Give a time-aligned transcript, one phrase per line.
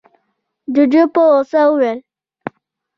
[0.73, 1.99] جُوجُو په غوسه وويل: